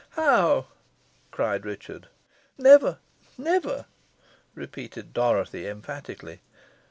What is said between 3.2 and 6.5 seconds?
never!" repeated Dorothy, emphatically.